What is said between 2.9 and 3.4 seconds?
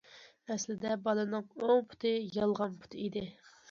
ئىدى.